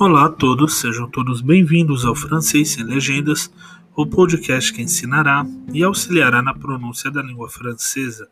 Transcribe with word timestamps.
Olá 0.00 0.24
a 0.24 0.28
todos, 0.30 0.80
sejam 0.80 1.08
todos 1.08 1.42
bem-vindos 1.42 2.04
ao 2.04 2.14
Francês 2.14 2.70
Sem 2.70 2.82
Legendas, 2.82 3.52
o 3.94 4.06
podcast 4.06 4.72
que 4.72 4.82
ensinará 4.82 5.46
e 5.72 5.84
auxiliará 5.84 6.42
na 6.42 6.54
pronúncia 6.54 7.10
da 7.10 7.22
língua 7.22 7.48
francesa. 7.48 8.28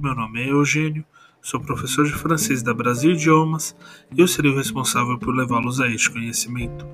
Meu 0.00 0.14
nome 0.14 0.42
é 0.42 0.50
Eugênio, 0.50 1.04
sou 1.42 1.60
professor 1.60 2.06
de 2.06 2.12
francês 2.14 2.62
da 2.62 2.72
Brasil 2.72 3.12
Idiomas 3.12 3.76
e 4.16 4.20
eu 4.20 4.26
serei 4.26 4.50
o 4.50 4.56
responsável 4.56 5.18
por 5.18 5.36
levá-los 5.36 5.80
a 5.80 5.88
este 5.88 6.10
conhecimento. 6.10 6.86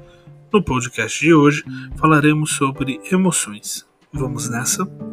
No 0.53 0.63
podcast 0.63 1.19
de 1.19 1.33
hoje 1.33 1.65
falaremos 1.97 2.51
sobre 2.51 3.01
emoções. 3.11 3.87
Vamos 4.13 4.51
nessa? 4.51 5.10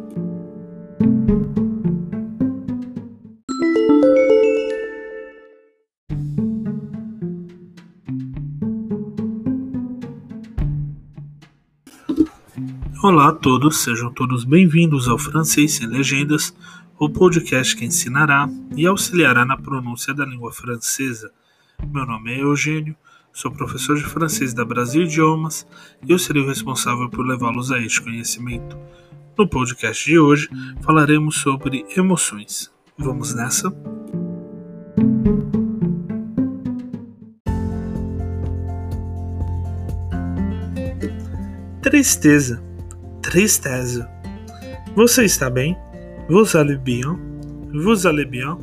Olá 13.10 13.28
a 13.28 13.32
todos, 13.32 13.78
sejam 13.84 14.12
todos 14.12 14.44
bem-vindos 14.44 15.08
ao 15.08 15.16
Francês 15.16 15.72
Sem 15.72 15.86
Legendas, 15.86 16.54
o 16.98 17.08
podcast 17.08 17.74
que 17.74 17.86
ensinará 17.86 18.46
e 18.76 18.86
auxiliará 18.86 19.46
na 19.46 19.56
pronúncia 19.56 20.12
da 20.12 20.26
língua 20.26 20.52
francesa. 20.52 21.32
Meu 21.90 22.04
nome 22.04 22.34
é 22.34 22.42
Eugênio, 22.42 22.94
sou 23.32 23.50
professor 23.50 23.96
de 23.96 24.04
francês 24.04 24.52
da 24.52 24.62
Brasil 24.62 25.04
Idiomas 25.04 25.66
e 26.06 26.12
eu 26.12 26.18
serei 26.18 26.42
o 26.42 26.46
responsável 26.46 27.08
por 27.08 27.26
levá-los 27.26 27.72
a 27.72 27.78
este 27.78 28.02
conhecimento. 28.02 28.76
No 29.38 29.48
podcast 29.48 30.04
de 30.04 30.18
hoje 30.18 30.50
falaremos 30.82 31.36
sobre 31.36 31.86
emoções. 31.96 32.70
Vamos 32.98 33.34
nessa? 33.34 33.72
Tristeza 41.80 42.67
tristeza. 43.28 44.08
Você 44.96 45.26
está 45.26 45.50
bem? 45.50 45.76
Vous 46.30 46.56
allez 46.56 46.78
bien? 46.78 47.14
Vous 47.74 48.06
allez 48.06 48.24
bien? 48.24 48.56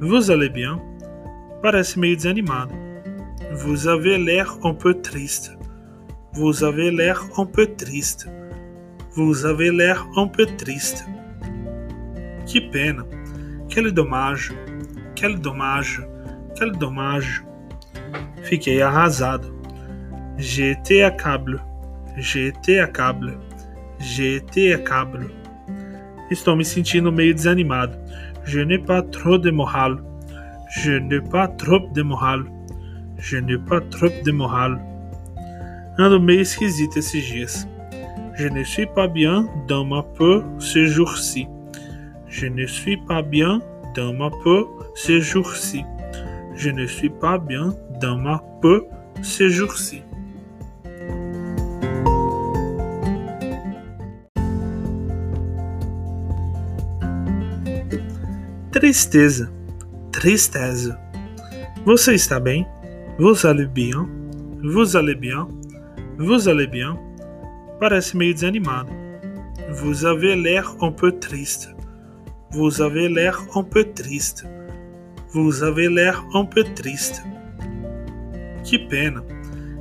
Vous 0.00 0.30
allez 0.30 0.48
bien? 0.48 0.80
Parece 1.60 1.98
meio 1.98 2.16
desanimado. 2.16 2.72
Vous 3.62 3.86
avez 3.86 4.16
l'air 4.16 4.56
un 4.64 4.72
peu 4.72 4.94
triste. 4.94 5.54
Vous 6.32 6.64
avez 6.64 6.90
l'air 6.90 7.22
un 7.36 7.44
peu 7.44 7.66
triste. 7.66 8.26
Vous 9.16 9.44
avez 9.44 9.70
l'air 9.70 10.06
un 10.16 10.28
peu 10.28 10.46
triste. 10.46 11.04
Que 12.46 12.70
pena. 12.70 13.04
Quel 13.68 13.92
dommage. 13.92 14.54
Quel 15.14 15.38
dommage. 15.38 16.02
Quel 16.56 16.72
dommage. 16.72 17.44
Fiquei 18.44 18.80
arrasado. 18.80 19.48
J'étais 20.38 21.02
à 21.02 21.10
câble. 21.10 21.62
J'étais 22.16 22.78
à 22.78 22.86
câble. 22.86 23.38
É 24.00 24.78
cablo. 24.78 25.30
Estou 26.30 26.56
me 26.56 26.64
sentindo 26.64 27.12
meio 27.12 27.34
desanimado. 27.34 27.98
Je 28.44 28.60
n'ai 28.60 28.78
pas 28.78 29.02
trop 29.02 29.36
de 29.36 29.50
moral. 29.50 29.98
Je 30.70 30.92
n'ai 30.92 31.20
pas 31.20 31.46
trop 31.46 31.86
de 31.92 32.02
moral. 32.02 32.46
Je 33.18 33.36
n'ai 33.36 33.58
pas 33.58 33.82
trop 33.82 34.08
de 34.08 34.32
moral. 34.32 34.80
Ando 35.98 36.18
meio 36.18 36.40
esquisito 36.40 36.98
esses 36.98 37.26
dias. 37.26 37.68
Je 38.36 38.48
ne 38.48 38.64
suis 38.64 38.86
pas 38.86 39.06
bien 39.06 39.46
dans 39.68 39.84
ma 39.84 40.02
peau 40.02 40.42
ce 40.58 40.86
jour-ci. 40.86 41.46
Je 42.26 42.46
ne 42.46 42.66
suis 42.66 42.96
pas 42.96 43.20
bien 43.20 43.60
dans 43.94 44.14
ma 44.14 44.30
peau 44.30 44.66
ce 44.94 45.20
jour-ci. 45.20 45.84
Je 46.54 46.70
ne 46.70 46.86
suis 46.86 47.10
pas 47.10 47.36
bien 47.36 47.74
dans 48.00 48.16
ma 48.16 48.38
peau 48.62 48.88
ce 49.20 49.48
jour-ci. 49.50 50.02
Tristeza, 58.72 59.50
tristeza. 60.12 60.96
Você 61.84 62.14
está 62.14 62.38
bem? 62.38 62.64
Vous 63.18 63.44
allez 63.44 63.66
bien? 63.66 64.08
Vous 64.62 64.96
allez 64.96 65.16
bien? 65.16 65.48
Vous 66.16 66.48
allez 66.48 66.68
bien? 66.68 66.96
Parece 67.80 68.16
meio 68.16 68.32
desanimado. 68.32 68.92
Vous 69.72 70.04
avez 70.04 70.36
l'air 70.36 70.72
un 70.80 70.92
peu 70.92 71.10
triste. 71.10 71.74
Vous 72.52 72.80
avez 72.80 73.08
l'air 73.08 73.44
un 73.56 73.64
peu 73.64 73.82
triste. 73.82 74.46
Vous 75.32 75.64
avez 75.64 75.88
l'air 75.88 76.24
un 76.32 76.44
peu 76.44 76.62
triste. 76.62 77.24
Que 78.62 78.88
pena. 78.88 79.20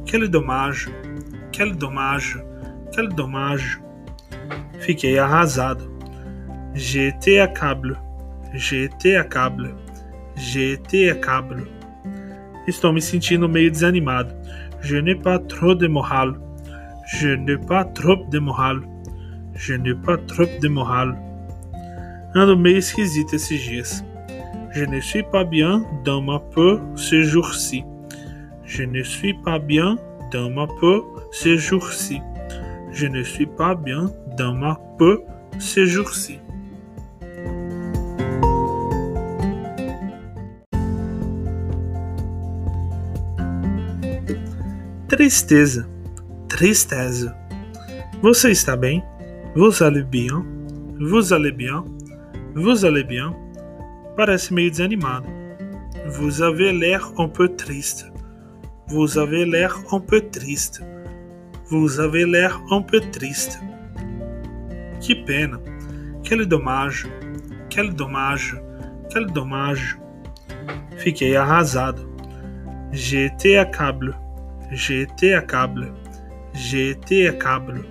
Quel 0.08 0.30
dommage. 0.30 0.90
Quel 1.52 1.76
dommage. 1.76 2.44
Quel 2.92 3.10
dommage. 3.10 3.80
Fiquei 4.80 5.20
arrasado. 5.20 5.86
J'étais 6.74 7.38
à 7.38 7.48
câble. 8.50 8.58
GT 8.58 9.16
a 9.18 9.24
câble. 9.24 9.76
GT 10.36 11.10
a 11.10 11.16
câble. 11.16 11.68
Estou 12.68 12.94
me 12.94 13.02
sentindo 13.02 13.48
meio 13.48 13.72
desanimado. 13.72 14.34
Je 14.82 14.98
n'ai 15.02 15.16
pas 15.16 15.40
trop 15.40 15.76
de 15.76 15.88
moral. 15.88 16.36
Je 17.20 17.36
n'ai 17.36 17.58
pas 17.58 17.84
trop 17.84 18.26
de 18.30 18.40
moral. 18.40 18.82
Je 19.56 19.74
n'ai 19.74 19.96
pas 19.96 20.18
trop 20.18 20.46
de 20.62 20.68
moral. 20.68 21.18
Ando 22.36 22.56
meio 22.56 22.78
esquisito 22.78 23.36
esses 23.36 23.62
dias. 23.62 24.04
Je 24.72 24.86
ne 24.86 25.02
suis 25.02 25.24
pas 25.24 25.44
bien 25.44 25.84
dans 26.06 26.22
ma 26.22 26.40
peau 26.40 26.80
ce 26.96 27.24
jour-ci. 27.24 27.84
Je 28.66 28.84
ne 28.84 29.02
suis 29.02 29.34
pas 29.34 29.58
bien 29.58 29.98
dans 30.32 30.50
ma 30.52 30.68
peau 30.68 31.06
ce 31.32 31.58
jour-ci. 31.58 32.22
Je 32.92 33.08
ne 33.08 33.24
suis 33.24 33.48
pas 33.48 33.74
bien 33.74 34.12
dans 34.38 34.54
ma 34.54 34.76
peau 34.98 35.26
ce 35.58 35.86
jour-ci. 35.86 36.40
Tristeza, 45.20 45.86
tristeza. 46.48 47.36
Você 48.22 48.52
está 48.52 48.78
bem? 48.78 49.04
Vous 49.54 49.84
allez 49.84 50.02
bien? 50.02 50.46
Vous 50.98 51.34
allez 51.34 51.52
bien? 51.52 51.84
Vous 52.56 52.86
allez 52.86 53.04
bien? 53.04 53.36
Parece 54.16 54.54
meio 54.54 54.72
desanimado. 54.72 55.28
Vous 56.08 56.42
avez 56.42 56.72
l'air 56.72 57.12
un 57.18 57.28
peu 57.28 57.50
triste. 57.50 58.10
Vous 58.88 59.18
avez 59.18 59.44
l'air 59.44 59.78
un 59.92 60.00
peu 60.00 60.22
triste. 60.22 60.82
Vous 61.70 62.00
avez 62.00 62.26
l'air 62.26 62.58
un 62.72 62.82
peu 62.82 63.02
triste. 63.02 63.60
Que 65.06 65.16
pena. 65.26 65.60
Quel 66.24 66.46
dommage. 66.46 67.10
Quel 67.70 67.94
dommage. 67.94 68.56
Quel 69.10 69.26
dommage. 69.26 70.00
Fiquei 70.96 71.36
arrasado. 71.36 72.04
J'étais 72.94 73.58
à 73.58 73.66
câble. 74.70 74.76
GT 74.76 75.34
a 75.34 75.42
câble. 75.42 75.94
GT 76.54 77.28
a 77.28 77.34
câble. 77.34 77.86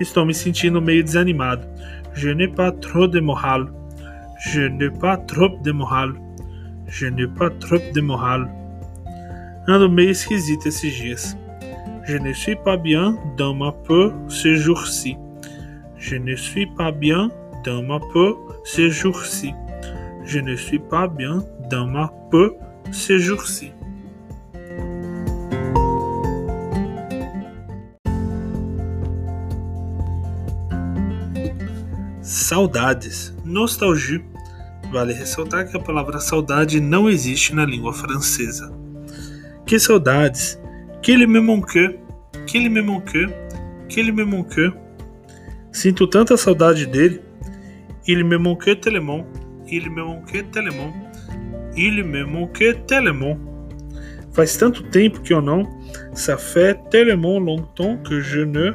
Estou 0.00 0.24
me 0.24 0.34
sentindo 0.34 0.80
meio 0.80 1.02
desanimado. 1.02 1.66
Je 2.14 2.30
n'ai 2.30 2.48
pas 2.48 2.72
trop 2.72 3.06
de 3.06 3.20
moral. 3.20 3.72
Je 4.38 4.62
n'ai 4.62 4.90
pas 4.90 5.16
trop 5.16 5.58
de 5.62 5.72
moral. 5.72 6.14
Je 6.86 7.06
n'ai 7.06 7.26
pas 7.26 7.50
trop 7.50 7.78
de 7.92 8.00
moral. 8.00 8.48
Ando 9.68 9.88
meio 9.88 10.10
esquisito 10.10 10.68
esses 10.68 10.94
dias. 10.94 11.36
Je 12.06 12.18
ne 12.18 12.32
suis 12.32 12.56
pas 12.56 12.76
bien 12.76 13.16
dans 13.36 13.54
ma 13.54 13.72
peau 13.72 14.12
ce 14.28 14.54
jour-ci. 14.54 15.16
Je 15.96 16.16
ne 16.16 16.36
suis 16.36 16.66
pas 16.66 16.92
bien 16.92 17.30
dans 17.64 17.82
ma 17.82 17.98
peau 18.12 18.36
ce 18.64 18.90
jour-ci. 18.90 19.54
Je 20.26 20.38
ne 20.38 20.54
suis 20.54 20.78
pas 20.78 21.08
bien 21.08 21.42
dans 21.70 21.86
ma 21.86 22.08
peau 22.30 22.58
ce 22.92 23.18
jour-ci. 23.18 23.73
Saudades, 32.24 33.34
nostalgia. 33.44 34.24
Vale 34.90 35.12
ressaltar 35.12 35.68
que 35.68 35.76
a 35.76 35.80
palavra 35.80 36.18
saudade 36.18 36.80
não 36.80 37.10
existe 37.10 37.54
na 37.54 37.66
língua 37.66 37.92
francesa. 37.92 38.72
Que 39.66 39.78
saudades, 39.78 40.58
que 41.02 41.12
ele 41.12 41.26
me 41.26 41.38
manque, 41.38 42.00
que 42.46 42.56
ele 42.56 42.70
me 42.70 42.80
manque, 42.80 43.26
que 43.90 44.00
ele 44.00 44.10
me 44.10 44.24
manque. 44.24 44.72
Sinto 45.70 46.06
tanta 46.06 46.34
saudade 46.38 46.86
dele. 46.86 47.20
Il 48.06 48.24
me 48.24 48.38
manque 48.38 48.74
tellement, 48.80 49.26
il 49.66 49.90
me 49.90 50.02
manque 50.02 50.50
tellement, 50.50 50.94
il 51.76 52.02
me 52.04 52.24
manque 52.24 52.86
tellement. 52.86 53.38
Faz 54.32 54.56
tanto 54.56 54.82
tempo 54.84 55.20
que 55.20 55.34
eu 55.34 55.42
não. 55.42 55.68
Ça 56.14 56.38
fait 56.38 56.80
tellement 56.88 57.38
longtemps 57.38 57.98
que 57.98 58.22
je 58.22 58.40
ne 58.40 58.72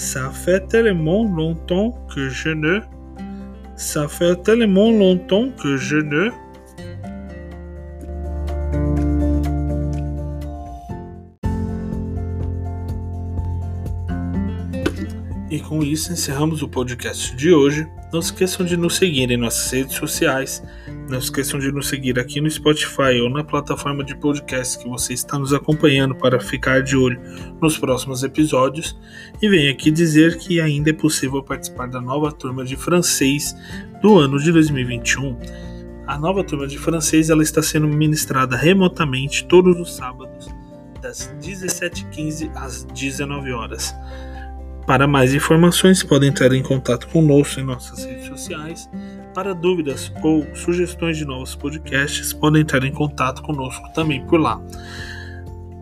Ça 0.00 0.30
fait 0.30 0.66
tellement 0.66 1.24
longtemps 1.24 1.92
que 2.14 2.30
je 2.30 2.48
ne. 2.48 2.80
Ça 3.76 4.08
fait 4.08 4.34
tellement 4.42 4.90
longtemps 4.90 5.50
que 5.50 5.76
je 5.76 5.98
ne. 5.98 6.30
E 15.50 15.60
com 15.60 15.82
isso 15.82 16.10
encerramos 16.10 16.62
o 16.62 16.68
podcast 16.68 17.36
de 17.36 17.52
hoje. 17.52 17.86
Não 18.10 18.22
se 18.22 18.32
esqueçam 18.32 18.64
de 18.64 18.78
nos 18.78 18.96
seguir 18.96 19.30
em 19.30 19.36
nossas 19.36 19.70
redes 19.70 19.96
sociais 19.96 20.62
não 21.10 21.18
esqueçam 21.18 21.58
de 21.58 21.72
nos 21.72 21.88
seguir 21.88 22.20
aqui 22.20 22.40
no 22.40 22.48
Spotify 22.48 23.20
ou 23.20 23.28
na 23.28 23.42
plataforma 23.42 24.04
de 24.04 24.14
podcast 24.14 24.78
que 24.78 24.88
você 24.88 25.12
está 25.12 25.36
nos 25.36 25.52
acompanhando 25.52 26.14
para 26.14 26.38
ficar 26.38 26.84
de 26.84 26.96
olho 26.96 27.20
nos 27.60 27.76
próximos 27.76 28.22
episódios. 28.22 28.96
E 29.42 29.48
venho 29.48 29.72
aqui 29.72 29.90
dizer 29.90 30.38
que 30.38 30.60
ainda 30.60 30.90
é 30.90 30.92
possível 30.92 31.42
participar 31.42 31.88
da 31.88 32.00
nova 32.00 32.30
turma 32.30 32.64
de 32.64 32.76
francês 32.76 33.56
do 34.00 34.18
ano 34.18 34.38
de 34.38 34.52
2021. 34.52 35.36
A 36.06 36.16
nova 36.16 36.44
turma 36.44 36.68
de 36.68 36.78
francês 36.78 37.28
ela 37.28 37.42
está 37.42 37.60
sendo 37.60 37.88
ministrada 37.88 38.56
remotamente 38.56 39.44
todos 39.46 39.80
os 39.80 39.96
sábados 39.96 40.48
das 41.02 41.34
17h15 41.42 42.52
às 42.54 42.84
19 42.84 43.52
horas. 43.52 43.92
Para 44.86 45.08
mais 45.08 45.34
informações, 45.34 46.04
podem 46.04 46.28
entrar 46.28 46.52
em 46.52 46.62
contato 46.62 47.08
conosco 47.08 47.58
em 47.58 47.64
nossas 47.64 48.04
redes 48.04 48.28
sociais. 48.28 48.88
Para 49.34 49.54
dúvidas 49.54 50.12
ou 50.22 50.44
sugestões 50.54 51.16
de 51.16 51.24
novos 51.24 51.54
podcasts, 51.54 52.32
podem 52.32 52.62
entrar 52.62 52.84
em 52.84 52.92
contato 52.92 53.42
conosco 53.42 53.88
também 53.94 54.24
por 54.26 54.40
lá. 54.40 54.60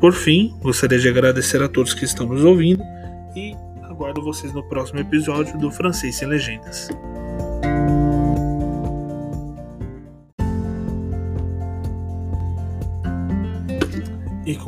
Por 0.00 0.12
fim, 0.12 0.54
gostaria 0.60 0.98
de 0.98 1.08
agradecer 1.08 1.62
a 1.62 1.68
todos 1.68 1.94
que 1.94 2.04
estão 2.04 2.26
nos 2.26 2.44
ouvindo 2.44 2.82
e 3.34 3.56
aguardo 3.82 4.22
vocês 4.22 4.52
no 4.52 4.62
próximo 4.68 5.00
episódio 5.00 5.58
do 5.58 5.70
Francês 5.70 6.16
Sem 6.16 6.28
Legendas. 6.28 6.88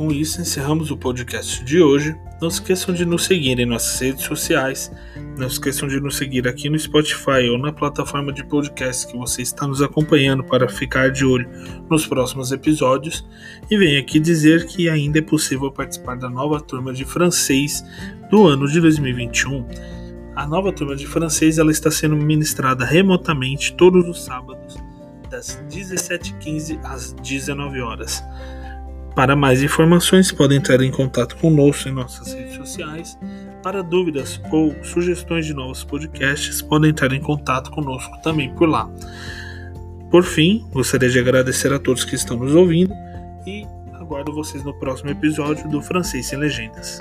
Com 0.01 0.11
isso 0.11 0.41
encerramos 0.41 0.89
o 0.89 0.97
podcast 0.97 1.63
de 1.63 1.79
hoje. 1.79 2.15
Não 2.41 2.47
esqueçam 2.47 2.91
de 2.91 3.05
nos 3.05 3.23
seguir 3.25 3.59
em 3.59 3.67
nossas 3.67 3.99
redes 3.99 4.25
sociais. 4.25 4.91
Não 5.37 5.45
esqueçam 5.45 5.87
de 5.87 5.99
nos 5.99 6.17
seguir 6.17 6.47
aqui 6.47 6.71
no 6.71 6.79
Spotify 6.79 7.47
ou 7.51 7.59
na 7.59 7.71
plataforma 7.71 8.33
de 8.33 8.43
podcast 8.43 9.05
que 9.05 9.15
você 9.15 9.43
está 9.43 9.67
nos 9.67 9.79
acompanhando 9.79 10.43
para 10.43 10.67
ficar 10.67 11.11
de 11.11 11.23
olho 11.23 11.47
nos 11.87 12.07
próximos 12.07 12.51
episódios. 12.51 13.23
E 13.69 13.77
venho 13.77 14.01
aqui 14.01 14.19
dizer 14.19 14.65
que 14.65 14.89
ainda 14.89 15.19
é 15.19 15.21
possível 15.21 15.71
participar 15.71 16.17
da 16.17 16.31
nova 16.31 16.59
turma 16.59 16.91
de 16.91 17.05
francês 17.05 17.85
do 18.31 18.47
ano 18.47 18.67
de 18.67 18.81
2021. 18.81 19.67
A 20.35 20.47
nova 20.47 20.73
turma 20.73 20.95
de 20.95 21.05
francês 21.05 21.59
ela 21.59 21.69
está 21.69 21.91
sendo 21.91 22.15
ministrada 22.15 22.83
remotamente 22.83 23.75
todos 23.75 24.09
os 24.09 24.25
sábados 24.25 24.79
das 25.29 25.63
17h15 25.69 26.79
às 26.83 27.13
19 27.13 27.81
horas. 27.81 28.23
Para 29.15 29.35
mais 29.35 29.61
informações, 29.61 30.31
podem 30.31 30.57
entrar 30.57 30.81
em 30.81 30.91
contato 30.91 31.35
conosco 31.37 31.89
em 31.89 31.91
nossas 31.91 32.33
redes 32.33 32.55
sociais. 32.55 33.17
Para 33.61 33.83
dúvidas 33.83 34.41
ou 34.51 34.73
sugestões 34.83 35.45
de 35.45 35.53
novos 35.53 35.83
podcasts, 35.83 36.61
podem 36.61 36.91
entrar 36.91 37.11
em 37.13 37.21
contato 37.21 37.69
conosco 37.71 38.17
também 38.23 38.53
por 38.55 38.67
lá. 38.69 38.89
Por 40.09 40.23
fim, 40.23 40.65
gostaria 40.71 41.09
de 41.09 41.19
agradecer 41.19 41.71
a 41.71 41.79
todos 41.79 42.03
que 42.03 42.15
estão 42.15 42.37
nos 42.37 42.55
ouvindo 42.55 42.93
e 43.45 43.65
aguardo 43.93 44.33
vocês 44.33 44.63
no 44.63 44.73
próximo 44.73 45.09
episódio 45.09 45.69
do 45.69 45.81
Francês 45.81 46.25
Sem 46.25 46.39
Legendas. 46.39 46.99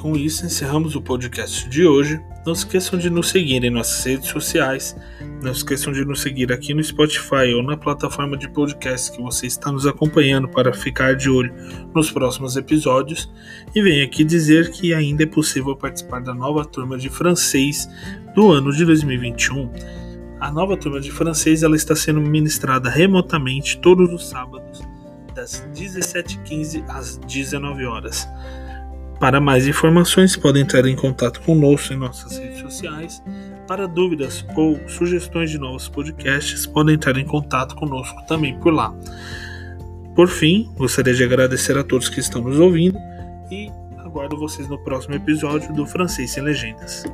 Com 0.00 0.16
isso 0.16 0.46
encerramos 0.46 0.94
o 0.94 1.02
podcast 1.02 1.68
de 1.68 1.84
hoje. 1.84 2.20
Não 2.46 2.52
esqueçam 2.52 2.98
de 2.98 3.10
nos 3.10 3.30
seguir 3.30 3.64
em 3.64 3.70
nossas 3.70 4.04
redes 4.04 4.28
sociais. 4.28 4.96
Não 5.42 5.52
esqueçam 5.52 5.92
de 5.92 6.04
nos 6.04 6.20
seguir 6.20 6.52
aqui 6.52 6.72
no 6.72 6.82
Spotify 6.82 7.52
ou 7.54 7.62
na 7.62 7.76
plataforma 7.76 8.36
de 8.36 8.48
podcast 8.48 9.12
que 9.12 9.20
você 9.20 9.46
está 9.46 9.70
nos 9.72 9.86
acompanhando 9.86 10.48
para 10.48 10.72
ficar 10.72 11.16
de 11.16 11.28
olho 11.28 11.52
nos 11.94 12.10
próximos 12.10 12.56
episódios. 12.56 13.30
E 13.74 13.82
venho 13.82 14.04
aqui 14.04 14.24
dizer 14.24 14.70
que 14.70 14.94
ainda 14.94 15.24
é 15.24 15.26
possível 15.26 15.76
participar 15.76 16.20
da 16.20 16.32
nova 16.32 16.64
turma 16.64 16.96
de 16.96 17.08
francês 17.08 17.88
do 18.34 18.50
ano 18.50 18.72
de 18.72 18.84
2021. 18.84 19.70
A 20.40 20.50
nova 20.52 20.76
turma 20.76 21.00
de 21.00 21.10
francês 21.10 21.62
ela 21.62 21.76
está 21.76 21.96
sendo 21.96 22.20
ministrada 22.20 22.88
remotamente 22.88 23.78
todos 23.80 24.12
os 24.12 24.28
sábados 24.28 24.80
das 25.34 25.68
17h15 25.74 26.84
às 26.88 27.16
19 27.18 27.84
horas. 27.84 28.28
Para 29.20 29.40
mais 29.40 29.66
informações, 29.66 30.36
podem 30.36 30.62
entrar 30.62 30.86
em 30.86 30.94
contato 30.94 31.40
conosco 31.40 31.92
em 31.92 31.96
nossas 31.96 32.38
redes 32.38 32.60
sociais. 32.60 33.22
Para 33.66 33.86
dúvidas 33.86 34.46
ou 34.56 34.78
sugestões 34.88 35.50
de 35.50 35.58
novos 35.58 35.88
podcasts, 35.88 36.66
podem 36.66 36.94
entrar 36.94 37.16
em 37.16 37.24
contato 37.24 37.74
conosco 37.74 38.24
também 38.26 38.58
por 38.60 38.72
lá. 38.72 38.94
Por 40.14 40.28
fim, 40.28 40.70
gostaria 40.76 41.14
de 41.14 41.24
agradecer 41.24 41.76
a 41.76 41.84
todos 41.84 42.08
que 42.08 42.20
estão 42.20 42.42
nos 42.42 42.58
ouvindo 42.58 42.98
e 43.50 43.70
aguardo 43.98 44.38
vocês 44.38 44.68
no 44.68 44.78
próximo 44.84 45.14
episódio 45.14 45.72
do 45.74 45.84
Francês 45.84 46.30
Sem 46.30 46.42
Legendas. 46.42 47.04